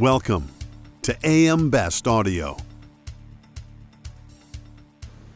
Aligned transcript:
Welcome 0.00 0.48
to 1.02 1.16
AM 1.22 1.70
Best 1.70 2.08
Audio. 2.08 2.56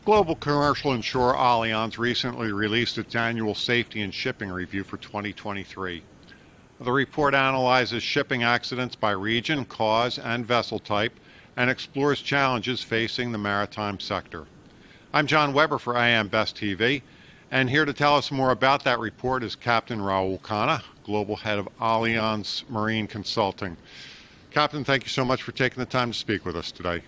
Global 0.04 0.34
commercial 0.34 0.94
insurer 0.94 1.34
Allianz 1.34 1.96
recently 1.96 2.50
released 2.50 2.98
its 2.98 3.14
annual 3.14 3.54
safety 3.54 4.02
and 4.02 4.12
shipping 4.12 4.48
review 4.50 4.82
for 4.82 4.96
2023. 4.96 6.02
The 6.80 6.90
report 6.90 7.34
analyzes 7.34 8.02
shipping 8.02 8.42
accidents 8.42 8.96
by 8.96 9.12
region, 9.12 9.64
cause, 9.64 10.18
and 10.18 10.44
vessel 10.44 10.80
type 10.80 11.12
and 11.56 11.70
explores 11.70 12.20
challenges 12.20 12.82
facing 12.82 13.30
the 13.30 13.38
maritime 13.38 14.00
sector. 14.00 14.46
I'm 15.12 15.28
John 15.28 15.52
Weber 15.52 15.78
for 15.78 15.96
AM 15.96 16.26
Best 16.26 16.56
TV, 16.56 17.02
and 17.52 17.70
here 17.70 17.84
to 17.84 17.92
tell 17.92 18.16
us 18.16 18.32
more 18.32 18.50
about 18.50 18.82
that 18.82 18.98
report 18.98 19.44
is 19.44 19.54
Captain 19.54 20.00
Rahul 20.00 20.40
Khanna, 20.40 20.82
Global 21.04 21.36
Head 21.36 21.60
of 21.60 21.68
Allianz 21.80 22.68
Marine 22.68 23.06
Consulting. 23.06 23.76
Captain, 24.50 24.84
thank 24.84 25.04
you 25.04 25.10
so 25.10 25.24
much 25.24 25.42
for 25.42 25.52
taking 25.52 25.78
the 25.78 25.86
time 25.86 26.12
to 26.12 26.18
speak 26.18 26.44
with 26.44 26.56
us 26.56 26.72
today. 26.72 27.02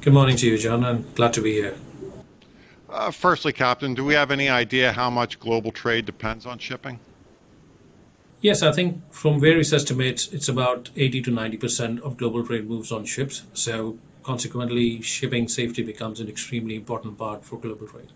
Good 0.00 0.12
morning 0.12 0.36
to 0.36 0.46
you, 0.46 0.58
John. 0.58 0.84
I'm 0.84 1.04
glad 1.14 1.32
to 1.34 1.42
be 1.42 1.52
here. 1.52 1.76
Uh, 2.90 3.10
firstly, 3.10 3.52
Captain, 3.52 3.94
do 3.94 4.04
we 4.04 4.14
have 4.14 4.30
any 4.30 4.48
idea 4.48 4.92
how 4.92 5.08
much 5.08 5.38
global 5.38 5.72
trade 5.72 6.04
depends 6.04 6.44
on 6.44 6.58
shipping? 6.58 6.98
Yes, 8.40 8.62
I 8.62 8.72
think 8.72 9.00
from 9.12 9.40
various 9.40 9.72
estimates, 9.72 10.30
it's 10.32 10.48
about 10.48 10.90
80 10.96 11.22
to 11.22 11.30
90% 11.30 12.00
of 12.00 12.16
global 12.16 12.44
trade 12.44 12.68
moves 12.68 12.90
on 12.90 13.04
ships. 13.04 13.44
So, 13.54 13.98
consequently, 14.24 15.00
shipping 15.00 15.46
safety 15.46 15.82
becomes 15.82 16.18
an 16.18 16.28
extremely 16.28 16.74
important 16.74 17.16
part 17.16 17.44
for 17.44 17.58
global 17.58 17.86
trade. 17.86 18.08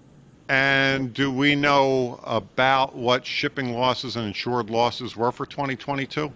And 0.48 1.14
do 1.14 1.30
we 1.30 1.54
know 1.54 2.20
about 2.24 2.96
what 2.96 3.24
shipping 3.24 3.72
losses 3.72 4.16
and 4.16 4.26
insured 4.26 4.68
losses 4.68 5.16
were 5.16 5.30
for 5.30 5.46
2022? 5.46 6.32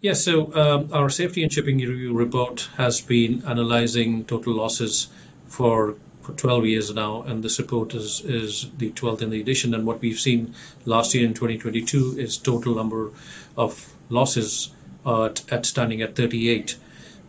Yes, 0.00 0.22
so 0.22 0.54
um, 0.54 0.90
our 0.92 1.10
safety 1.10 1.42
and 1.42 1.52
shipping 1.52 1.78
review 1.78 2.16
report 2.16 2.68
has 2.76 3.00
been 3.00 3.42
analyzing 3.44 4.24
total 4.24 4.54
losses 4.54 5.08
for 5.48 5.96
for 6.22 6.34
12 6.34 6.66
years 6.66 6.94
now, 6.94 7.22
and 7.22 7.42
this 7.42 7.58
report 7.58 7.94
is, 7.94 8.20
is 8.20 8.70
the 8.76 8.90
12th 8.90 9.22
in 9.22 9.30
the 9.30 9.40
edition. 9.40 9.74
And 9.74 9.86
what 9.86 10.02
we've 10.02 10.18
seen 10.18 10.54
last 10.84 11.14
year 11.14 11.26
in 11.26 11.32
2022 11.32 12.16
is 12.18 12.36
total 12.36 12.74
number 12.74 13.10
of 13.56 13.94
losses 14.10 14.68
uh, 15.06 15.24
at, 15.24 15.50
at 15.50 15.64
standing 15.64 16.02
at 16.02 16.14
38, 16.14 16.76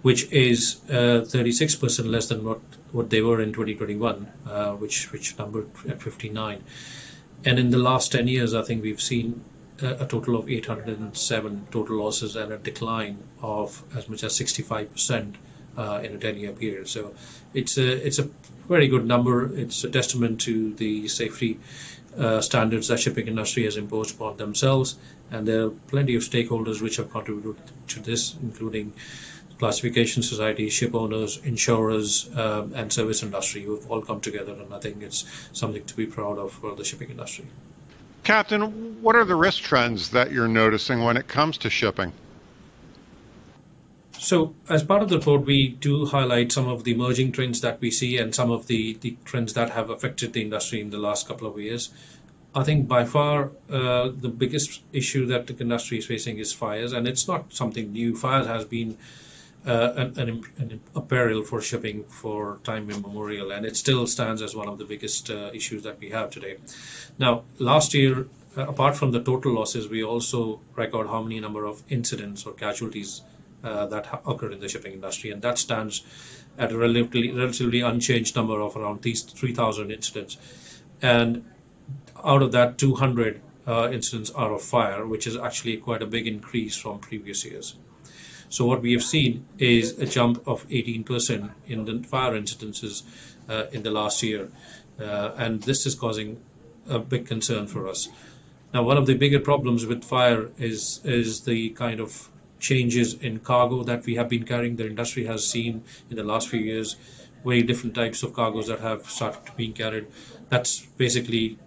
which 0.02 0.30
is 0.34 0.82
uh, 0.90 1.24
36% 1.26 2.08
less 2.08 2.28
than 2.28 2.44
what, 2.44 2.60
what 2.92 3.10
they 3.10 3.22
were 3.22 3.40
in 3.42 3.54
2021, 3.54 4.28
uh, 4.48 4.74
which 4.74 5.12
which 5.14 5.38
numbered 5.40 5.70
at 5.88 6.02
59. 6.04 6.62
And 7.46 7.58
in 7.58 7.72
the 7.72 7.78
last 7.78 8.12
10 8.12 8.28
years, 8.28 8.54
I 8.54 8.64
think 8.64 8.84
we've 8.84 9.02
seen 9.02 9.46
a, 9.82 10.06
total 10.06 10.36
of 10.36 10.50
807 10.50 11.68
total 11.72 11.98
losses 11.98 12.36
and 12.36 12.52
a 12.52 12.58
decline 12.58 13.24
of 13.42 13.84
as 13.96 14.10
much 14.10 14.24
as 14.24 14.38
65% 14.38 15.36
uh, 15.78 16.02
in 16.04 16.16
a 16.16 16.18
10 16.18 16.38
year 16.38 16.52
period. 16.52 16.88
So 16.88 17.14
it's 17.54 17.78
a, 17.78 18.06
it's 18.06 18.20
a 18.20 18.30
very 18.68 18.88
good 18.88 19.06
number. 19.06 19.54
It's 19.56 19.84
a 19.84 19.90
testament 19.90 20.42
to 20.42 20.74
the 20.74 21.08
safety 21.08 21.60
uh, 22.18 22.42
standards 22.42 22.88
that 22.88 23.00
shipping 23.00 23.28
industry 23.28 23.64
has 23.64 23.78
imposed 23.78 24.16
upon 24.16 24.38
themselves, 24.38 24.98
and 25.32 25.48
there 25.48 25.66
are 25.66 25.70
plenty 25.70 26.16
of 26.16 26.24
stakeholders 26.24 26.82
which 26.82 26.98
have 26.98 27.12
contributed 27.12 27.56
to 27.88 28.00
this, 28.00 28.36
including 28.42 28.94
classification 29.58 30.24
societies, 30.24 30.74
ship 30.74 30.96
owners, 30.96 31.38
insurers, 31.44 32.30
um, 32.36 32.74
and 32.74 32.92
service 32.92 33.22
industry 33.22 33.64
who 33.64 33.76
have 33.76 33.90
all 33.92 34.02
come 34.02 34.22
together, 34.22 34.54
and 34.54 34.74
I 34.74 34.80
think 34.80 35.04
it's 35.04 35.26
something 35.54 35.84
to 35.86 35.96
be 35.96 36.06
proud 36.06 36.38
of 36.38 36.54
for 36.54 36.76
the 36.76 36.84
shipping 36.84 37.10
industry. 37.10 37.46
Captain, 38.24 39.02
what 39.02 39.16
are 39.16 39.26
the 39.26 39.36
risk 39.36 39.64
trends 39.64 40.12
that 40.12 40.32
you're 40.32 40.48
noticing 40.48 41.04
when 41.04 41.18
it 41.18 41.28
comes 41.28 41.58
to 41.60 41.70
shipping? 41.70 42.12
So, 44.20 44.54
as 44.70 44.84
part 44.84 45.02
of 45.02 45.10
the 45.10 45.18
report, 45.18 45.46
we 45.46 45.70
do 45.70 46.06
highlight 46.06 46.52
some 46.52 46.68
of 46.68 46.84
the 46.84 46.92
emerging 46.92 47.32
trends 47.32 47.62
that 47.62 47.80
we 47.80 47.90
see 47.90 48.18
and 48.18 48.36
some 48.36 48.52
of 48.52 48.68
the, 48.68 48.98
the 49.00 49.16
trends 49.24 49.54
that 49.54 49.72
have 49.72 49.90
affected 49.90 50.34
the 50.34 50.42
industry 50.42 50.82
in 50.82 50.90
the 50.90 50.98
last 50.98 51.26
couple 51.26 51.48
of 51.48 51.58
years. 51.58 51.90
I 52.54 52.64
think 52.64 52.88
by 52.88 53.06
far 53.06 53.52
uh, 53.70 54.10
the 54.10 54.28
biggest 54.28 54.82
issue 54.92 55.26
that 55.28 55.48
the 55.48 55.56
industry 55.58 56.00
is 56.00 56.06
facing 56.06 56.38
is 56.38 56.52
fires, 56.52 56.92
and 56.92 57.08
it's 57.08 57.28
not 57.28 57.54
something 57.54 57.94
new. 57.94 58.16
Fires 58.16 58.48
has 58.48 58.66
been 58.66 58.98
uh, 59.66 59.94
an, 59.96 60.20
an, 60.20 60.44
an, 60.58 61.44
for 61.44 61.62
shipping 61.62 62.04
for 62.06 62.60
time 62.64 62.90
immemorial, 62.90 63.52
and 63.52 63.66
it 63.66 63.76
still 63.76 64.08
stands 64.08 64.42
as 64.42 64.56
one 64.56 64.68
of 64.68 64.78
the 64.78 64.86
biggest 64.86 65.30
uh, 65.30 65.50
issues 65.54 65.84
that 65.84 66.00
we 66.00 66.10
have 66.10 66.30
today. 66.30 66.58
Now, 67.18 67.44
last 67.60 67.94
year, 67.94 68.28
uh, 68.58 68.68
apart 68.68 68.96
from 68.96 69.12
the 69.12 69.22
total 69.22 69.54
losses, 69.54 69.90
we 69.90 70.04
also 70.04 70.62
record 70.76 71.08
how 71.08 71.22
many 71.22 71.40
number 71.40 71.66
of 71.66 71.84
incidents 71.90 72.46
or 72.46 72.54
casualties 72.54 73.22
uh, 73.64 73.86
that 73.88 74.08
ha- 74.08 74.22
occurred 74.26 74.54
in 74.54 74.60
the 74.60 74.70
shipping 74.70 74.94
industry, 74.94 75.30
and 75.30 75.42
that 75.42 75.58
stands 75.58 76.04
at 76.58 76.72
a 76.72 76.78
relatively 76.78 77.32
relatively 77.32 77.82
unchanged 77.82 78.36
number 78.36 78.60
of 78.60 78.76
around 78.76 79.02
these 79.02 79.22
3,000 79.22 79.92
incidents. 79.92 80.38
And 81.02 81.46
out 82.24 82.42
of 82.42 82.52
that, 82.52 82.78
200 82.78 83.42
uh, 83.68 83.90
incidents 83.92 84.32
are 84.32 84.54
of 84.54 84.62
fire, 84.62 85.06
which 85.06 85.28
is 85.28 85.38
actually 85.38 85.78
quite 85.78 86.02
a 86.02 86.06
big 86.06 86.28
increase 86.28 86.78
from 86.78 87.00
previous 87.00 87.46
years. 87.46 87.76
So 88.50 88.66
what 88.66 88.82
we 88.82 88.94
have 88.94 89.04
seen 89.04 89.46
is 89.58 89.98
a 90.00 90.06
jump 90.06 90.46
of 90.48 90.68
18% 90.70 91.52
in 91.68 91.86
the 91.86 92.04
fire 92.08 92.34
incidences 92.34 93.04
uh, 93.48 93.66
in 93.72 93.84
the 93.84 93.92
last 93.92 94.22
year, 94.24 94.50
uh, 95.00 95.32
and 95.38 95.64
this 95.64 95.86
is 95.86 95.96
causing 95.96 96.42
a 96.90 97.00
big 97.00 97.28
concern 97.28 97.68
for 97.68 97.88
us. 97.88 98.10
Now, 98.74 98.84
one 98.84 98.98
of 98.98 99.06
the 99.06 99.16
bigger 99.16 99.40
problems 99.40 99.86
with 99.86 100.04
fire 100.04 100.50
is 100.58 101.02
is 101.04 101.42
the 101.42 101.70
kind 101.70 102.00
of 102.00 102.30
changes 102.60 103.14
in 103.14 103.40
cargo 103.40 103.84
that 103.84 104.06
we 104.06 104.16
have 104.16 104.30
been 104.30 104.44
carrying. 104.44 104.76
The 104.76 104.88
industry 104.88 105.26
has 105.26 105.48
seen 105.48 105.84
in 106.10 106.18
the 106.18 106.24
last 106.24 106.50
few 106.50 106.60
years 106.60 106.96
very 107.44 107.64
different 107.64 107.96
types 107.96 108.22
of 108.22 108.34
cargoes 108.34 108.68
that 108.68 108.80
have 108.80 109.10
started 109.10 109.56
being 109.56 109.74
carried. 109.74 110.08
That's 110.50 110.86
basically 110.98 111.58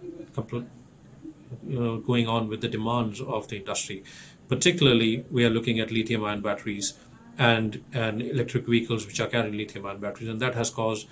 you 1.67 1.79
know, 1.79 1.97
going 1.97 2.27
on 2.27 2.47
with 2.47 2.61
the 2.61 2.67
demands 2.67 3.21
of 3.21 3.47
the 3.47 3.57
industry. 3.57 4.03
Particularly, 4.53 5.25
we 5.31 5.43
are 5.43 5.49
looking 5.49 5.79
at 5.79 5.89
lithium 5.89 6.23
ion 6.23 6.41
batteries 6.41 6.93
and, 7.39 7.83
and 7.91 8.21
electric 8.21 8.67
vehicles 8.67 9.07
which 9.07 9.19
are 9.19 9.25
carrying 9.25 9.57
lithium 9.57 9.83
ion 9.87 9.97
batteries, 9.97 10.29
and 10.29 10.39
that 10.41 10.53
has 10.53 10.69
caused 10.69 11.07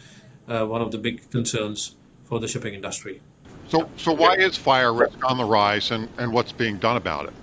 uh, 0.48 0.64
one 0.64 0.80
of 0.80 0.92
the 0.92 1.00
big 1.00 1.28
concerns 1.32 1.96
for 2.24 2.40
the 2.40 2.48
shipping 2.48 2.76
industry. 2.76 3.20
So, 3.68 3.90
so 3.98 4.14
why 4.14 4.36
is 4.36 4.58
fire 4.58 4.94
risk 4.94 5.18
on 5.28 5.40
the 5.40 5.46
rise, 5.46 5.90
and, 5.90 6.08
and 6.20 6.32
what's 6.32 6.52
being 6.52 6.78
done 6.78 6.98
about 6.98 7.30
it? 7.30 7.34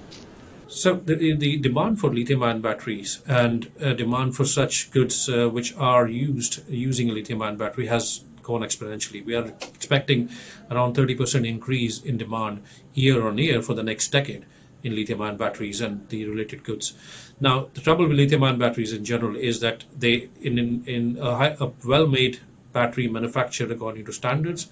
So 0.69 0.95
the, 0.95 1.35
the 1.35 1.57
demand 1.57 1.99
for 1.99 2.15
lithium-ion 2.15 2.61
batteries 2.61 3.21
and 3.27 3.69
uh, 3.83 3.95
demand 3.95 4.37
for 4.37 4.45
such 4.45 4.93
goods 4.93 5.29
uh, 5.29 5.49
which 5.49 5.77
are 5.77 6.07
used 6.07 6.63
using 6.69 7.11
a 7.11 7.13
lithium-ion 7.13 7.57
battery 7.57 7.87
has 7.87 8.23
gone 8.45 8.61
exponentially. 8.61 9.25
We 9.25 9.35
are 9.35 9.47
expecting 9.75 10.31
around 10.71 10.95
30% 10.95 11.45
increase 11.45 12.01
in 12.01 12.19
demand 12.19 12.63
year 12.95 13.27
on 13.27 13.37
year 13.39 13.63
for 13.63 13.75
the 13.75 13.83
next 13.83 14.13
decade 14.13 14.47
in 14.83 14.95
lithium-ion 14.95 15.37
batteries 15.37 15.81
and 15.81 16.09
the 16.09 16.25
related 16.27 16.65
goods. 16.65 16.95
Now, 17.41 17.69
the 17.75 17.81
trouble 17.81 18.07
with 18.07 18.17
lithium-ion 18.17 18.59
batteries 18.59 18.93
in 18.93 19.05
general 19.05 19.37
is 19.37 19.61
that 19.61 19.85
they, 19.97 20.29
in 20.41 20.59
in, 20.59 20.85
in 20.87 21.19
a, 21.21 21.57
a 21.61 21.73
well-made 21.85 22.41
battery 22.73 23.09
manufactured 23.09 23.71
according 23.71 24.05
to 24.05 24.13
standards, 24.13 24.69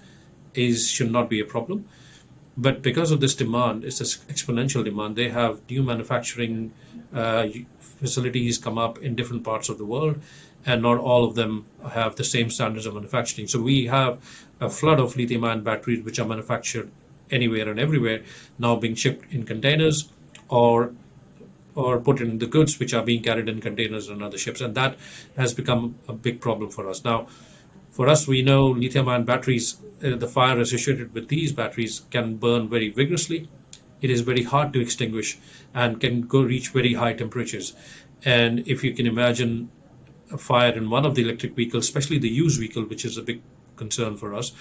is 0.54 0.88
should 0.88 1.10
not 1.10 1.28
be 1.28 1.40
a 1.40 1.44
problem 1.44 1.86
but 2.56 2.82
because 2.82 3.10
of 3.10 3.20
this 3.20 3.34
demand, 3.34 3.84
it's 3.84 3.98
this 3.98 4.16
exponential 4.28 4.82
demand. 4.82 5.16
They 5.16 5.28
have 5.28 5.60
new 5.68 5.82
manufacturing 5.82 6.72
uh, 7.12 7.48
facilities 7.80 8.56
come 8.56 8.78
up 8.78 8.98
in 8.98 9.14
different 9.14 9.44
parts 9.44 9.68
of 9.68 9.76
the 9.76 9.84
world, 9.84 10.20
and 10.64 10.82
not 10.82 10.98
all 10.98 11.24
of 11.24 11.34
them 11.34 11.66
have 11.90 12.16
the 12.16 12.24
same 12.24 12.50
standards 12.50 12.86
of 12.86 12.94
manufacturing. 12.94 13.46
So 13.46 13.60
we 13.60 13.86
have 13.86 14.18
a 14.58 14.70
flood 14.70 14.98
of 14.98 15.16
lithium-ion 15.16 15.62
batteries 15.62 16.02
which 16.02 16.18
are 16.18 16.26
manufactured 16.26 16.90
anywhere 17.30 17.68
and 17.68 17.78
everywhere 17.78 18.22
now 18.58 18.76
being 18.76 18.94
shipped 18.94 19.32
in 19.32 19.44
containers 19.44 20.08
or 20.48 20.92
or 21.74 22.00
put 22.00 22.20
in 22.22 22.38
the 22.38 22.46
goods 22.46 22.78
which 22.80 22.94
are 22.94 23.02
being 23.02 23.22
carried 23.22 23.48
in 23.50 23.60
containers 23.60 24.08
and 24.08 24.22
other 24.22 24.38
ships, 24.38 24.62
and 24.62 24.74
that 24.74 24.96
has 25.36 25.52
become 25.52 25.94
a 26.08 26.12
big 26.14 26.40
problem 26.40 26.70
for 26.70 26.88
us 26.88 27.04
now. 27.04 27.26
For 27.90 28.08
us, 28.08 28.26
we 28.26 28.40
know 28.40 28.66
lithium-ion 28.66 29.24
batteries 29.24 29.76
uh, 30.02 30.16
the 30.16 30.28
fire 30.28 30.58
associated 30.60 31.14
with 31.14 31.28
these 31.28 31.52
batteries 31.52 32.02
can 32.10 32.36
burn 32.36 32.68
very 32.68 32.90
vigorously. 32.90 33.48
It 34.02 34.10
is 34.10 34.20
very 34.20 34.42
hard 34.42 34.72
to 34.74 34.80
extinguish 34.80 35.38
and 35.74 36.00
can 36.00 36.22
go 36.22 36.42
reach 36.42 36.68
very 36.68 36.94
high 36.94 37.14
temperatures. 37.14 37.74
And 38.24 38.66
if 38.68 38.84
you 38.84 38.92
can 38.92 39.06
imagine 39.06 39.70
a 40.30 40.38
fire 40.38 40.72
in 40.72 40.90
one 40.90 41.06
of 41.06 41.14
the 41.14 41.22
electric 41.22 41.54
vehicles, 41.54 41.84
especially 41.84 42.18
the 42.18 42.28
used 42.28 42.60
vehicle, 42.60 42.84
which 42.84 43.04
is 43.04 43.16
a 43.16 43.22
big 43.22 43.40
concern 43.76 44.16
for 44.16 44.34
us, 44.34 44.52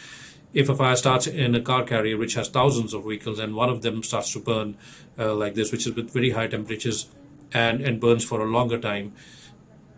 if 0.56 0.70
a 0.70 0.76
fire 0.76 0.96
starts 0.96 1.28
in 1.28 1.54
a 1.54 1.62
car 1.62 1.84
carrier 1.84 2.18
which 2.18 2.34
has 2.34 2.48
thousands 2.48 2.94
of 2.94 3.04
vehicles 3.04 3.38
and 3.40 3.56
one 3.56 3.70
of 3.70 3.82
them 3.82 4.02
starts 4.02 4.32
to 4.34 4.40
burn 4.40 4.76
uh, 5.20 5.36
like 5.36 5.54
this, 5.54 5.72
which 5.72 5.86
is 5.86 5.94
with 5.94 6.12
very 6.12 6.32
high 6.32 6.48
temperatures 6.48 7.08
and, 7.54 7.82
and 7.82 8.00
burns 8.00 8.24
for 8.24 8.42
a 8.42 8.46
longer 8.46 8.80
time, 8.80 9.14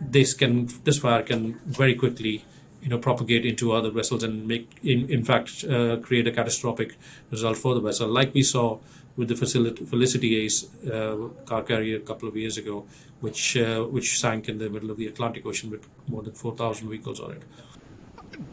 this 0.01 0.33
can 0.33 0.67
this 0.83 0.99
fire 0.99 1.23
can 1.23 1.53
very 1.65 1.95
quickly 1.95 2.43
you 2.81 2.89
know 2.89 2.97
propagate 2.97 3.45
into 3.45 3.71
other 3.71 3.89
vessels 3.89 4.23
and 4.23 4.47
make 4.47 4.69
in, 4.83 5.09
in 5.09 5.23
fact 5.23 5.63
uh, 5.63 5.97
create 5.97 6.27
a 6.27 6.31
catastrophic 6.31 6.95
result 7.31 7.57
for 7.57 7.73
the 7.73 7.79
vessel 7.79 8.07
like 8.07 8.31
we 8.33 8.43
saw 8.43 8.77
with 9.17 9.27
the 9.29 9.35
Felicity, 9.35 9.83
Felicity 9.83 10.45
Ace 10.45 10.67
uh, 10.85 11.29
car 11.45 11.63
carrier 11.63 11.97
a 11.97 12.01
couple 12.01 12.29
of 12.29 12.37
years 12.37 12.57
ago, 12.57 12.85
which 13.19 13.57
uh, 13.57 13.83
which 13.83 14.19
sank 14.19 14.47
in 14.47 14.59
the 14.59 14.69
middle 14.69 14.91
of 14.91 14.97
the 14.97 15.07
Atlantic 15.07 15.45
Ocean 15.45 15.71
with 15.71 15.87
more 16.07 16.21
than 16.21 16.33
4,000 16.33 16.87
vehicles 16.87 17.19
on 17.19 17.31
it. 17.31 17.41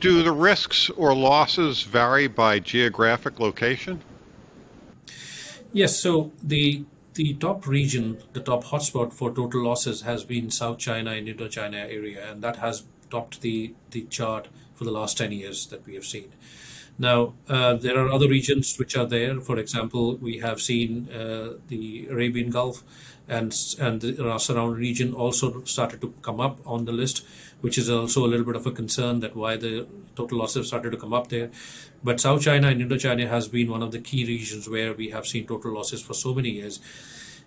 Do 0.00 0.22
the 0.22 0.32
risks 0.32 0.90
or 0.90 1.14
losses 1.14 1.82
vary 1.82 2.26
by 2.26 2.58
geographic 2.58 3.38
location? 3.40 4.02
Yes. 5.72 5.98
So 5.98 6.32
the 6.42 6.84
the 7.14 7.34
top 7.34 7.66
region, 7.66 8.18
the 8.32 8.40
top 8.40 8.64
hotspot 8.64 9.12
for 9.12 9.32
total 9.32 9.64
losses 9.64 10.02
has 10.02 10.24
been 10.24 10.50
South 10.50 10.78
China 10.78 11.12
and 11.12 11.28
Indochina 11.28 11.74
area, 11.74 12.30
and 12.30 12.42
that 12.42 12.56
has 12.56 12.84
topped 13.10 13.40
the 13.40 13.74
the 13.90 14.02
chart 14.02 14.48
for 14.74 14.84
the 14.84 14.90
last 14.90 15.16
10 15.18 15.32
years 15.32 15.66
that 15.66 15.86
we 15.86 15.94
have 15.94 16.04
seen. 16.04 16.32
Now, 16.98 17.34
uh, 17.48 17.74
there 17.74 17.98
are 17.98 18.10
other 18.10 18.28
regions 18.28 18.76
which 18.78 18.96
are 18.96 19.06
there. 19.06 19.40
For 19.40 19.58
example, 19.58 20.16
we 20.16 20.38
have 20.38 20.60
seen 20.60 21.08
uh, 21.10 21.54
the 21.68 22.06
Arabian 22.08 22.50
Gulf 22.50 22.82
and 23.26 23.52
and 23.80 24.00
the 24.00 24.38
surrounding 24.38 24.78
region 24.78 25.14
also 25.14 25.64
started 25.64 26.00
to 26.02 26.12
come 26.22 26.40
up 26.40 26.60
on 26.66 26.84
the 26.84 26.92
list, 26.92 27.24
which 27.62 27.78
is 27.78 27.90
also 27.90 28.24
a 28.24 28.28
little 28.28 28.46
bit 28.46 28.54
of 28.54 28.66
a 28.66 28.70
concern 28.70 29.20
that 29.20 29.34
why 29.34 29.56
the 29.56 29.86
total 30.14 30.38
losses 30.38 30.68
started 30.68 30.90
to 30.90 30.96
come 30.96 31.12
up 31.12 31.28
there. 31.28 31.50
But 32.04 32.20
South 32.20 32.42
China 32.42 32.68
and 32.68 32.80
Indochina 32.80 33.28
has 33.28 33.48
been 33.48 33.70
one 33.70 33.82
of 33.82 33.90
the 33.90 33.98
key 34.00 34.24
regions 34.26 34.68
where 34.68 34.92
we 34.92 35.08
have 35.10 35.26
seen 35.26 35.46
total 35.46 35.72
losses 35.72 36.02
for 36.02 36.14
so 36.14 36.34
many 36.34 36.50
years. 36.50 36.80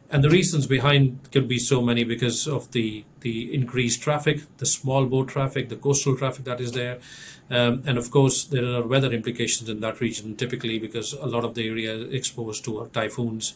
And 0.09 0.23
the 0.23 0.29
reasons 0.29 0.67
behind 0.67 1.31
could 1.33 1.47
be 1.49 1.59
so 1.59 1.81
many 1.81 2.05
because 2.05 2.47
of 2.47 2.71
the, 2.71 3.03
the 3.21 3.53
increased 3.53 4.01
traffic, 4.01 4.41
the 4.57 4.65
small 4.65 5.05
boat 5.05 5.27
traffic, 5.27 5.67
the 5.67 5.75
coastal 5.75 6.15
traffic 6.15 6.45
that 6.45 6.61
is 6.61 6.71
there. 6.71 6.99
Um, 7.49 7.83
and 7.85 7.97
of 7.97 8.09
course, 8.09 8.45
there 8.45 8.65
are 8.65 8.87
weather 8.87 9.11
implications 9.11 9.69
in 9.69 9.81
that 9.81 9.99
region, 9.99 10.35
typically 10.35 10.79
because 10.79 11.13
a 11.13 11.25
lot 11.25 11.43
of 11.43 11.55
the 11.55 11.67
area 11.67 11.93
is 11.93 12.13
exposed 12.13 12.63
to 12.65 12.89
typhoons, 12.93 13.55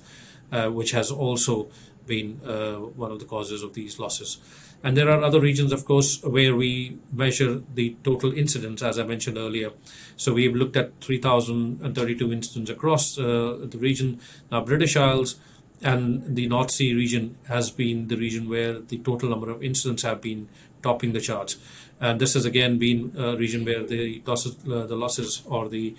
uh, 0.51 0.67
which 0.67 0.91
has 0.91 1.09
also 1.09 1.69
been 2.05 2.41
uh, 2.45 2.75
one 2.75 3.11
of 3.11 3.19
the 3.19 3.25
causes 3.25 3.63
of 3.63 3.73
these 3.73 3.97
losses. 3.97 4.37
And 4.83 4.97
there 4.97 5.09
are 5.09 5.23
other 5.23 5.39
regions, 5.39 5.71
of 5.71 5.85
course, 5.85 6.21
where 6.23 6.55
we 6.55 6.97
measure 7.13 7.61
the 7.75 7.95
total 8.03 8.33
incidents, 8.33 8.81
as 8.81 8.97
I 8.97 9.03
mentioned 9.03 9.37
earlier. 9.37 9.71
So 10.17 10.33
we've 10.33 10.55
looked 10.55 10.75
at 10.75 10.99
3,032 11.01 12.33
incidents 12.33 12.71
across 12.71 13.17
uh, 13.17 13.59
the 13.61 13.77
region. 13.77 14.19
Now, 14.51 14.65
British 14.65 14.97
Isles 14.97 15.35
and 15.81 16.35
the 16.35 16.47
North 16.47 16.71
Sea 16.71 16.93
region 16.93 17.37
has 17.47 17.71
been 17.71 18.07
the 18.07 18.15
region 18.15 18.47
where 18.47 18.79
the 18.79 18.99
total 18.99 19.29
number 19.29 19.49
of 19.49 19.63
incidents 19.63 20.03
have 20.03 20.21
been 20.21 20.47
topping 20.83 21.13
the 21.13 21.19
charts. 21.19 21.57
And 21.99 22.19
this 22.19 22.33
has 22.33 22.45
again 22.45 22.77
been 22.77 23.13
a 23.17 23.35
region 23.35 23.65
where 23.65 23.83
the 23.83 24.21
losses, 24.25 24.55
uh, 24.67 24.85
the 24.85 24.95
losses 24.95 25.43
or 25.45 25.69
the 25.69 25.95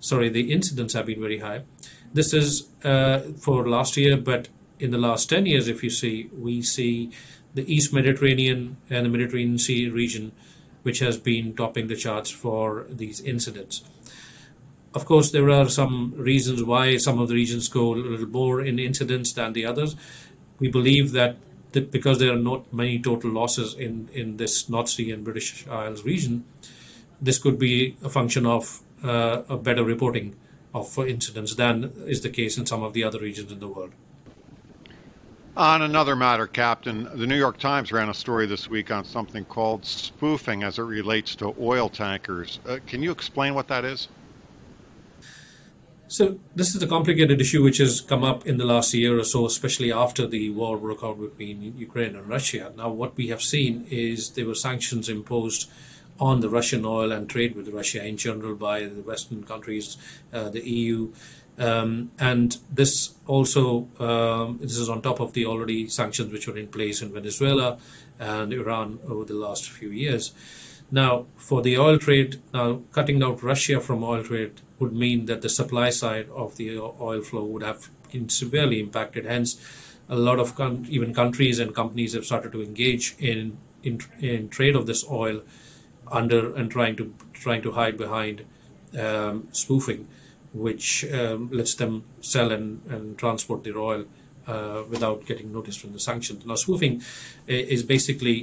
sorry, 0.00 0.28
the 0.28 0.52
incidents 0.52 0.94
have 0.94 1.06
been 1.06 1.20
very 1.20 1.38
high. 1.38 1.62
This 2.12 2.32
is 2.32 2.68
uh, 2.84 3.20
for 3.38 3.68
last 3.68 3.96
year, 3.96 4.16
but 4.16 4.48
in 4.78 4.90
the 4.90 4.98
last 4.98 5.28
10 5.30 5.46
years, 5.46 5.66
if 5.68 5.82
you 5.82 5.90
see, 5.90 6.28
we 6.36 6.62
see 6.62 7.10
the 7.54 7.72
East 7.72 7.92
Mediterranean 7.92 8.76
and 8.90 9.06
the 9.06 9.10
Mediterranean 9.10 9.58
Sea 9.58 9.88
region, 9.88 10.32
which 10.82 10.98
has 10.98 11.16
been 11.16 11.54
topping 11.54 11.86
the 11.86 11.96
charts 11.96 12.30
for 12.30 12.86
these 12.90 13.20
incidents. 13.20 13.82
Of 14.94 15.06
course, 15.06 15.32
there 15.32 15.50
are 15.50 15.68
some 15.68 16.14
reasons 16.16 16.62
why 16.62 16.96
some 16.98 17.18
of 17.18 17.28
the 17.28 17.34
regions 17.34 17.68
go 17.68 17.94
a 17.94 17.96
little 17.96 18.28
more 18.28 18.62
in 18.62 18.78
incidents 18.78 19.32
than 19.32 19.52
the 19.52 19.66
others. 19.66 19.96
We 20.60 20.68
believe 20.68 21.10
that, 21.12 21.36
because 21.72 22.20
there 22.20 22.32
are 22.32 22.38
not 22.38 22.72
many 22.72 23.00
total 23.00 23.30
losses 23.30 23.74
in, 23.74 24.08
in 24.12 24.36
this 24.36 24.68
North 24.68 24.88
Sea 24.88 25.10
and 25.10 25.24
British 25.24 25.66
Isles 25.66 26.04
region, 26.04 26.44
this 27.20 27.38
could 27.38 27.58
be 27.58 27.96
a 28.04 28.08
function 28.08 28.46
of 28.46 28.82
uh, 29.02 29.42
a 29.48 29.56
better 29.56 29.82
reporting 29.82 30.36
of 30.72 30.96
incidents 30.98 31.56
than 31.56 31.92
is 32.06 32.20
the 32.20 32.30
case 32.30 32.56
in 32.56 32.66
some 32.66 32.82
of 32.84 32.92
the 32.92 33.02
other 33.02 33.18
regions 33.18 33.50
in 33.50 33.58
the 33.58 33.68
world. 33.68 33.92
On 35.56 35.82
another 35.82 36.16
matter, 36.16 36.46
Captain, 36.48 37.08
the 37.14 37.26
New 37.26 37.36
York 37.36 37.58
Times 37.58 37.92
ran 37.92 38.08
a 38.08 38.14
story 38.14 38.46
this 38.46 38.68
week 38.68 38.90
on 38.90 39.04
something 39.04 39.44
called 39.44 39.84
spoofing 39.84 40.64
as 40.64 40.78
it 40.78 40.82
relates 40.82 41.36
to 41.36 41.54
oil 41.60 41.88
tankers. 41.88 42.58
Uh, 42.66 42.78
can 42.86 43.02
you 43.02 43.12
explain 43.12 43.54
what 43.54 43.68
that 43.68 43.84
is? 43.84 44.08
So 46.06 46.38
this 46.54 46.74
is 46.74 46.82
a 46.82 46.86
complicated 46.86 47.40
issue 47.40 47.62
which 47.62 47.78
has 47.78 48.00
come 48.00 48.24
up 48.24 48.46
in 48.46 48.58
the 48.58 48.64
last 48.64 48.92
year 48.92 49.18
or 49.18 49.24
so, 49.24 49.46
especially 49.46 49.90
after 49.90 50.26
the 50.26 50.50
war 50.50 50.76
broke 50.76 51.02
out 51.02 51.18
between 51.18 51.76
Ukraine 51.76 52.14
and 52.14 52.28
Russia. 52.28 52.72
Now, 52.76 52.90
what 52.90 53.16
we 53.16 53.28
have 53.28 53.42
seen 53.42 53.86
is 53.90 54.30
there 54.30 54.46
were 54.46 54.54
sanctions 54.54 55.08
imposed 55.08 55.70
on 56.20 56.40
the 56.40 56.48
Russian 56.48 56.84
oil 56.84 57.10
and 57.10 57.28
trade 57.28 57.56
with 57.56 57.68
Russia 57.68 58.04
in 58.04 58.16
general 58.16 58.54
by 58.54 58.80
the 58.84 59.02
Western 59.02 59.42
countries, 59.44 59.96
uh, 60.32 60.48
the 60.50 60.60
EU, 60.68 61.12
um, 61.58 62.10
and 62.18 62.58
this 62.70 63.14
also 63.26 63.88
um, 64.00 64.58
this 64.60 64.76
is 64.76 64.88
on 64.88 65.02
top 65.02 65.20
of 65.20 65.32
the 65.34 65.46
already 65.46 65.88
sanctions 65.88 66.32
which 66.32 66.48
were 66.48 66.58
in 66.58 66.66
place 66.66 67.00
in 67.00 67.12
Venezuela 67.12 67.78
and 68.18 68.52
Iran 68.52 68.98
over 69.08 69.24
the 69.24 69.34
last 69.34 69.70
few 69.70 69.90
years. 69.90 70.32
Now, 70.90 71.26
for 71.36 71.62
the 71.62 71.78
oil 71.78 71.98
trade, 71.98 72.40
now 72.52 72.82
cutting 72.92 73.22
out 73.22 73.42
Russia 73.42 73.80
from 73.80 74.04
oil 74.04 74.22
trade 74.22 74.60
would 74.84 74.96
mean 75.04 75.26
that 75.26 75.40
the 75.40 75.48
supply 75.48 75.90
side 75.90 76.28
of 76.44 76.56
the 76.56 76.68
oil 76.78 77.22
flow 77.28 77.44
would 77.52 77.62
have 77.70 77.88
been 78.12 78.28
severely 78.28 78.78
impacted. 78.86 79.24
Hence, 79.34 79.50
a 80.08 80.16
lot 80.16 80.38
of 80.38 80.48
even 80.96 81.14
countries 81.14 81.58
and 81.58 81.74
companies 81.74 82.12
have 82.14 82.26
started 82.30 82.52
to 82.52 82.62
engage 82.62 83.06
in, 83.18 83.56
in 83.82 84.00
in 84.20 84.48
trade 84.56 84.76
of 84.80 84.84
this 84.90 85.02
oil 85.10 85.36
under 86.20 86.54
and 86.58 86.70
trying 86.70 86.96
to 86.96 87.04
trying 87.44 87.62
to 87.62 87.72
hide 87.72 87.96
behind 87.96 88.44
um, 89.04 89.48
spoofing, 89.52 90.06
which 90.66 90.88
um, 91.12 91.48
lets 91.58 91.74
them 91.74 92.04
sell 92.20 92.52
and, 92.52 92.68
and 92.94 93.18
transport 93.18 93.64
their 93.64 93.78
oil 93.78 94.04
uh, 94.46 94.82
without 94.90 95.26
getting 95.26 95.52
noticed 95.52 95.80
from 95.80 95.92
the 95.92 96.00
sanctions. 96.10 96.44
Now, 96.46 96.56
spoofing 96.56 97.02
is 97.46 97.82
basically 97.82 98.38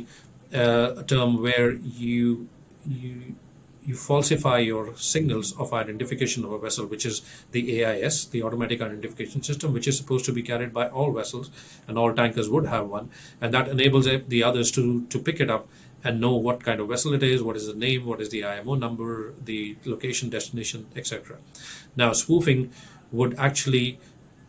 uh, 0.53 0.89
a 0.97 1.03
term 1.03 1.41
where 1.41 1.71
you 1.73 2.49
you 2.87 3.35
you 3.83 3.95
falsify 3.95 4.59
your 4.59 4.95
signals 4.95 5.57
of 5.57 5.73
identification 5.73 6.45
of 6.45 6.51
a 6.51 6.59
vessel, 6.59 6.85
which 6.85 7.05
is 7.05 7.21
the 7.51 7.83
AIS, 7.83 8.25
the 8.25 8.43
automatic 8.43 8.81
identification 8.81 9.41
system, 9.41 9.73
which 9.73 9.87
is 9.87 9.97
supposed 9.97 10.25
to 10.25 10.31
be 10.31 10.43
carried 10.43 10.73
by 10.73 10.87
all 10.87 11.11
vessels, 11.11 11.49
and 11.87 11.97
all 11.97 12.13
tankers 12.13 12.49
would 12.49 12.67
have 12.67 12.87
one, 12.87 13.09
and 13.39 13.53
that 13.53 13.67
enables 13.67 14.05
the 14.05 14.43
others 14.43 14.71
to 14.71 15.05
to 15.07 15.19
pick 15.19 15.39
it 15.39 15.49
up 15.49 15.67
and 16.03 16.19
know 16.19 16.35
what 16.35 16.63
kind 16.63 16.79
of 16.79 16.87
vessel 16.87 17.13
it 17.13 17.23
is, 17.23 17.43
what 17.43 17.55
is 17.55 17.67
the 17.67 17.73
name, 17.73 18.05
what 18.05 18.21
is 18.21 18.29
the 18.29 18.43
IMO 18.43 18.75
number, 18.75 19.33
the 19.43 19.77
location, 19.85 20.29
destination, 20.29 20.87
etc. 20.95 21.37
Now, 21.95 22.11
spoofing 22.13 22.71
would 23.11 23.37
actually 23.37 23.99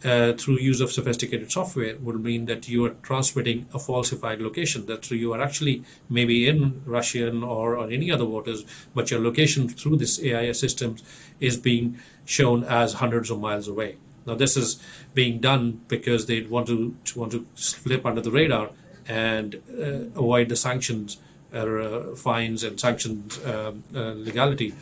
uh, 0.04 0.32
through 0.32 0.58
use 0.58 0.80
of 0.80 0.92
sophisticated 0.92 1.50
software 1.52 1.96
would 2.00 2.22
mean 2.22 2.46
that 2.46 2.68
you 2.68 2.84
are 2.84 2.94
transmitting 3.02 3.66
a 3.72 3.78
falsified 3.78 4.40
location. 4.40 4.86
That 4.86 5.10
you 5.10 5.32
are 5.32 5.40
actually 5.40 5.84
maybe 6.08 6.48
in 6.48 6.82
russian 6.86 7.42
or 7.42 7.76
on 7.76 7.92
any 7.92 8.10
other 8.10 8.24
waters 8.24 8.64
but 8.94 9.10
your 9.10 9.20
location 9.20 9.68
through 9.68 9.96
this 9.96 10.18
ais 10.20 10.58
systems 10.58 11.02
is 11.40 11.56
being 11.56 11.98
shown 12.24 12.64
as 12.64 12.94
hundreds 12.94 13.30
of 13.30 13.40
miles 13.40 13.68
away. 13.68 13.96
Now 14.26 14.34
this 14.34 14.56
is 14.56 14.80
being 15.14 15.40
done 15.40 15.80
because 15.88 16.26
they 16.26 16.40
want 16.42 16.66
to, 16.68 16.96
to 17.04 17.18
want 17.18 17.32
to 17.32 17.46
slip 17.54 18.06
under 18.06 18.20
the 18.20 18.30
radar 18.30 18.70
and 19.08 19.56
uh, 19.70 20.18
avoid 20.18 20.48
the 20.48 20.56
sanctions 20.56 21.18
uh, 21.52 22.14
fines 22.16 22.64
and 22.64 22.80
sanctions 22.80 23.44
um, 23.44 23.84
uh, 23.94 24.12
legality 24.12 24.74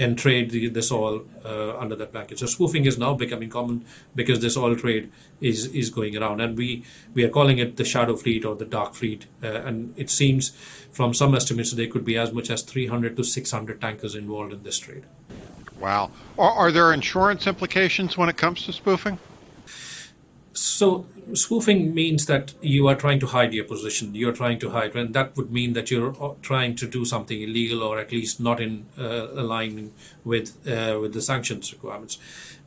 and 0.00 0.18
trade 0.18 0.50
the, 0.50 0.68
this 0.68 0.90
oil 0.90 1.22
uh, 1.44 1.76
under 1.78 1.94
that 1.94 2.10
blanket. 2.12 2.38
So 2.38 2.46
spoofing 2.46 2.86
is 2.86 2.98
now 2.98 3.14
becoming 3.14 3.50
common 3.50 3.84
because 4.14 4.40
this 4.40 4.56
oil 4.56 4.74
trade 4.74 5.12
is 5.40 5.66
is 5.66 5.90
going 5.90 6.16
around, 6.16 6.40
and 6.40 6.56
we 6.56 6.84
we 7.14 7.22
are 7.24 7.28
calling 7.28 7.58
it 7.58 7.76
the 7.76 7.84
shadow 7.84 8.16
fleet 8.16 8.44
or 8.44 8.56
the 8.56 8.64
dark 8.64 8.94
fleet. 8.94 9.26
Uh, 9.42 9.48
and 9.66 9.94
it 9.96 10.10
seems, 10.10 10.50
from 10.90 11.12
some 11.14 11.34
estimates, 11.34 11.72
there 11.72 11.86
could 11.86 12.04
be 12.04 12.16
as 12.16 12.32
much 12.32 12.50
as 12.50 12.62
300 12.62 13.16
to 13.16 13.22
600 13.22 13.80
tankers 13.80 14.14
involved 14.14 14.52
in 14.52 14.62
this 14.62 14.78
trade. 14.78 15.04
Wow. 15.78 16.10
Are, 16.38 16.52
are 16.52 16.72
there 16.72 16.92
insurance 16.92 17.46
implications 17.46 18.16
when 18.16 18.28
it 18.28 18.36
comes 18.36 18.64
to 18.64 18.72
spoofing? 18.72 19.18
So 20.52 21.06
spoofing 21.34 21.94
means 21.94 22.26
that 22.26 22.54
you 22.60 22.88
are 22.88 22.96
trying 22.96 23.20
to 23.20 23.26
hide 23.26 23.52
your 23.52 23.64
position. 23.64 24.14
You're 24.14 24.32
trying 24.32 24.58
to 24.60 24.70
hide, 24.70 24.96
and 24.96 25.14
that 25.14 25.36
would 25.36 25.52
mean 25.52 25.74
that 25.74 25.90
you're 25.90 26.14
uh, 26.22 26.34
trying 26.42 26.74
to 26.76 26.88
do 26.88 27.04
something 27.04 27.40
illegal 27.40 27.82
or 27.82 27.98
at 27.98 28.10
least 28.10 28.40
not 28.40 28.60
in 28.60 28.86
uh, 28.98 29.28
alignment 29.28 29.92
with 30.24 30.56
uh, 30.66 30.98
with 31.00 31.14
the 31.14 31.22
sanctions 31.22 31.72
requirements. 31.72 32.18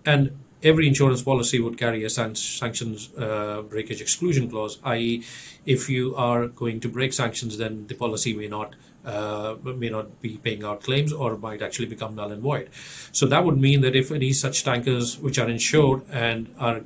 And 0.05 0.37
every 0.63 0.87
insurance 0.87 1.21
policy 1.21 1.59
would 1.59 1.77
carry 1.77 2.03
a 2.03 2.09
san- 2.09 2.35
sanctions 2.35 3.09
uh, 3.17 3.61
breakage 3.63 4.01
exclusion 4.01 4.49
clause, 4.49 4.79
i.e., 4.85 5.23
if 5.65 5.89
you 5.89 6.15
are 6.15 6.47
going 6.47 6.79
to 6.79 6.89
break 6.89 7.13
sanctions, 7.13 7.57
then 7.57 7.87
the 7.87 7.95
policy 7.95 8.33
may 8.33 8.47
not. 8.47 8.75
Uh, 9.05 9.57
may 9.65 9.89
not 9.89 10.21
be 10.21 10.37
paying 10.37 10.63
out 10.63 10.81
claims 10.81 11.11
or 11.11 11.35
might 11.35 11.61
actually 11.61 11.85
become 11.85 12.15
null 12.15 12.31
and 12.31 12.41
void. 12.41 12.69
So 13.11 13.25
that 13.25 13.43
would 13.43 13.57
mean 13.57 13.81
that 13.81 13.97
if 13.97 14.13
any 14.13 14.31
such 14.31 14.63
tankers 14.63 15.19
which 15.19 15.37
are 15.37 15.49
insured 15.49 16.03
and 16.09 16.47
are 16.57 16.83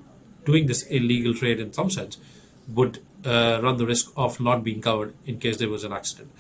doing 0.50 0.66
this 0.72 0.84
illegal 0.98 1.34
trade 1.42 1.60
in 1.66 1.72
some 1.80 1.90
sense 1.90 2.18
would 2.80 3.00
uh, 3.26 3.60
run 3.62 3.78
the 3.78 3.86
risk 3.86 4.12
of 4.16 4.40
not 4.40 4.64
being 4.64 4.82
covered 4.82 5.14
in 5.26 5.40
case 5.40 5.58
there 5.58 5.70
was 5.70 5.84
an 5.84 5.94
accident. 6.00 6.32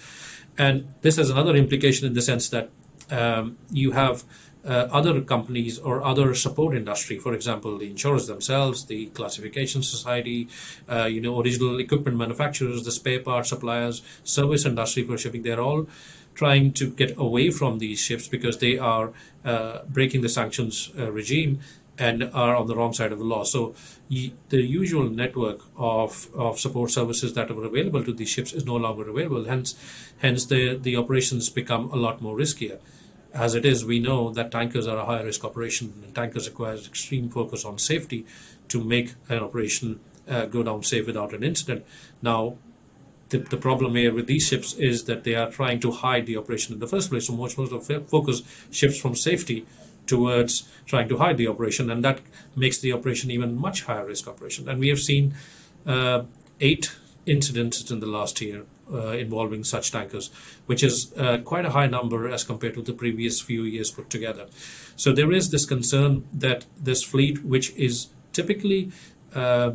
And 0.57 0.93
this 1.01 1.17
has 1.17 1.29
another 1.29 1.55
implication 1.55 2.07
in 2.07 2.13
the 2.13 2.21
sense 2.21 2.49
that 2.49 2.69
um, 3.11 3.57
you 3.69 3.91
have 3.91 4.23
uh, 4.65 4.87
other 4.91 5.21
companies 5.21 5.79
or 5.79 6.03
other 6.03 6.33
support 6.33 6.75
industry, 6.75 7.17
for 7.17 7.33
example, 7.33 7.77
the 7.77 7.89
insurers 7.89 8.27
themselves, 8.27 8.85
the 8.85 9.05
classification 9.07 9.81
society, 9.81 10.47
uh, 10.89 11.05
you 11.05 11.21
know, 11.21 11.39
original 11.39 11.79
equipment 11.79 12.17
manufacturers, 12.17 12.83
the 12.83 12.91
spare 12.91 13.21
part 13.21 13.45
suppliers, 13.45 14.01
service 14.23 14.65
industry 14.65 15.03
for 15.03 15.17
shipping, 15.17 15.43
they're 15.43 15.61
all 15.61 15.87
trying 16.35 16.71
to 16.71 16.91
get 16.91 17.17
away 17.17 17.49
from 17.49 17.79
these 17.79 17.99
ships 17.99 18.27
because 18.27 18.59
they 18.59 18.77
are 18.77 19.11
uh, 19.43 19.79
breaking 19.89 20.21
the 20.21 20.29
sanctions 20.29 20.91
uh, 20.99 21.11
regime 21.11 21.59
and 21.99 22.23
are 22.33 22.55
on 22.55 22.67
the 22.67 22.75
wrong 22.75 22.93
side 22.93 23.11
of 23.11 23.19
the 23.19 23.25
law. 23.25 23.43
So 23.43 23.75
the 24.09 24.61
usual 24.61 25.09
network 25.09 25.61
of, 25.77 26.29
of 26.35 26.59
support 26.59 26.91
services 26.91 27.33
that 27.33 27.53
were 27.53 27.65
available 27.65 28.03
to 28.03 28.13
these 28.13 28.29
ships 28.29 28.53
is 28.53 28.65
no 28.65 28.75
longer 28.75 29.09
available. 29.09 29.45
Hence, 29.45 29.75
hence 30.19 30.45
the, 30.45 30.75
the 30.75 30.95
operations 30.95 31.49
become 31.49 31.89
a 31.91 31.95
lot 31.95 32.21
more 32.21 32.37
riskier. 32.37 32.79
As 33.33 33.55
it 33.55 33.65
is, 33.65 33.83
we 33.83 33.99
know 33.99 34.31
that 34.31 34.51
tankers 34.51 34.87
are 34.87 34.97
a 34.97 35.05
high 35.05 35.21
risk 35.21 35.43
operation, 35.43 35.93
and 36.03 36.15
tankers 36.15 36.47
requires 36.47 36.87
extreme 36.87 37.29
focus 37.29 37.65
on 37.65 37.77
safety 37.77 38.25
to 38.69 38.83
make 38.83 39.13
an 39.29 39.39
operation 39.39 39.99
uh, 40.27 40.45
go 40.45 40.63
down 40.63 40.83
safe 40.83 41.05
without 41.05 41.33
an 41.33 41.43
incident. 41.43 41.85
Now, 42.21 42.57
the, 43.29 43.39
the 43.39 43.57
problem 43.57 43.95
here 43.95 44.13
with 44.13 44.27
these 44.27 44.47
ships 44.47 44.73
is 44.73 45.03
that 45.03 45.23
they 45.23 45.35
are 45.35 45.51
trying 45.51 45.79
to 45.81 45.91
hide 45.91 46.25
the 46.25 46.37
operation 46.37 46.73
in 46.73 46.79
the 46.79 46.87
first 46.87 47.09
place. 47.09 47.27
So 47.27 47.33
more 47.33 47.47
of 47.47 48.09
focus 48.09 48.41
shifts 48.71 48.99
from 48.99 49.15
safety 49.15 49.65
towards 50.07 50.67
trying 50.85 51.09
to 51.09 51.17
hide 51.17 51.37
the 51.37 51.47
operation, 51.47 51.89
and 51.89 52.03
that 52.03 52.21
makes 52.55 52.79
the 52.79 52.93
operation 52.93 53.29
even 53.31 53.55
much 53.55 53.83
higher 53.83 54.05
risk 54.05 54.27
operation. 54.27 54.67
And 54.69 54.79
we 54.79 54.89
have 54.89 54.99
seen 54.99 55.35
uh, 55.85 56.23
eight 56.59 56.95
incidents 57.25 57.91
in 57.91 57.99
the 57.99 58.05
last 58.05 58.41
year 58.41 58.63
uh, 58.91 59.09
involving 59.09 59.63
such 59.63 59.91
tankers, 59.91 60.29
which 60.65 60.83
is 60.83 61.13
uh, 61.17 61.37
quite 61.39 61.65
a 61.65 61.71
high 61.71 61.87
number 61.87 62.29
as 62.29 62.43
compared 62.43 62.73
to 62.75 62.81
the 62.81 62.93
previous 62.93 63.41
few 63.41 63.63
years 63.63 63.91
put 63.91 64.09
together. 64.09 64.47
So 64.95 65.11
there 65.11 65.31
is 65.31 65.51
this 65.51 65.65
concern 65.65 66.25
that 66.33 66.65
this 66.79 67.03
fleet, 67.03 67.43
which 67.43 67.75
is 67.75 68.07
typically 68.31 68.91
uh, 69.35 69.71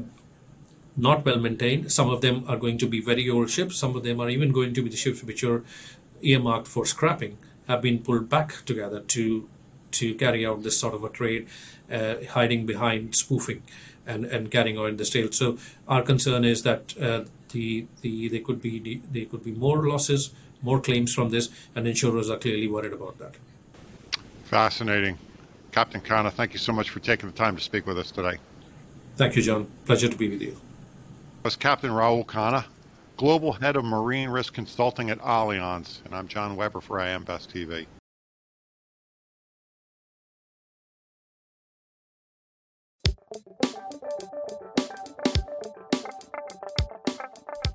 not 0.97 1.25
well 1.25 1.39
maintained, 1.39 1.93
some 1.93 2.11
of 2.11 2.21
them 2.21 2.45
are 2.49 2.57
going 2.57 2.79
to 2.79 2.87
be 2.87 3.01
very 3.01 3.29
old 3.29 3.51
ships, 3.51 3.77
some 3.77 3.97
of 3.97 4.03
them 4.03 4.21
are 4.21 4.31
even 4.31 4.53
going 4.53 4.75
to 4.75 4.83
be 4.83 4.89
the 4.89 4.97
ships 4.97 5.23
which 5.23 5.45
are 5.45 5.65
earmarked 6.23 6.69
for 6.69 6.87
scrapping, 6.87 7.37
have 7.69 7.83
been 7.83 7.99
pulled 7.99 8.29
back 8.29 8.65
together 8.65 9.01
to 9.01 9.49
to 9.93 10.15
carry 10.15 10.47
out 10.47 10.63
this 10.63 10.79
sort 10.79 10.95
of 10.95 11.05
a 11.05 11.09
trade, 11.09 11.49
uh, 11.91 12.15
hiding 12.31 12.67
behind 12.67 13.15
spoofing 13.15 13.63
and, 14.07 14.25
and 14.25 14.51
carrying 14.51 14.79
out 14.79 14.97
the 14.97 15.05
sale. 15.05 15.31
So 15.33 15.59
our 15.89 16.03
concern 16.03 16.45
is 16.45 16.63
that 16.63 16.95
uh, 17.01 17.25
the 17.51 17.87
the 18.01 18.29
there 18.29 18.41
could 18.41 18.61
be 18.61 19.03
there 19.11 19.27
could 19.27 19.45
be 19.45 19.53
more 19.53 19.87
losses, 19.87 20.31
more 20.63 20.81
claims 20.81 21.15
from 21.15 21.31
this, 21.31 21.49
and 21.75 21.87
insurers 21.87 22.31
are 22.31 22.39
clearly 22.39 22.69
worried 22.69 22.93
about 22.93 23.19
that. 23.19 23.35
Fascinating. 24.45 25.19
Captain 25.71 26.01
Khanna, 26.03 26.31
thank 26.31 26.53
you 26.53 26.59
so 26.59 26.73
much 26.73 26.91
for 26.91 27.01
taking 27.01 27.31
the 27.31 27.37
time 27.37 27.57
to 27.57 27.63
speak 27.63 27.87
with 27.87 27.99
us 27.99 28.11
today. 28.11 28.37
Thank 29.17 29.37
you, 29.37 29.43
John. 29.43 29.71
Pleasure 29.87 30.09
to 30.09 30.17
be 30.17 30.29
with 30.29 30.43
you. 30.43 30.57
Was 31.43 31.57
Captain 31.57 31.91
Rahul 31.91 32.27
Khanna, 32.27 32.65
Global 33.17 33.53
Head 33.53 33.77
of 33.77 33.85
Marine 33.85 34.29
Risk 34.29 34.53
Consulting 34.53 35.11
at 35.11 35.19
Allianz, 35.21 36.05
and 36.05 36.15
I'm 36.15 36.29
John 36.29 36.57
Weber 36.57 36.81
for 36.81 37.01
AM 37.01 37.25
Best 37.25 37.53
TV. 37.53 37.87